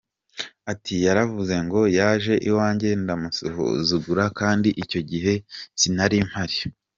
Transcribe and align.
Ati 0.71 0.93
“Yaravuze 1.05 1.55
ngo 1.65 1.81
yaje 1.97 2.33
iwanjye 2.49 2.89
ndamusuzugura 3.03 4.25
kandi 4.39 4.69
icyo 4.83 4.99
gihe 5.09 5.33
sinari 5.79 6.17
mpari. 6.29 6.57